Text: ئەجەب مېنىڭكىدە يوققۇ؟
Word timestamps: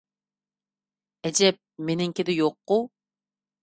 ئەجەب 1.29 1.63
مېنىڭكىدە 1.91 2.39
يوققۇ؟ 2.43 2.85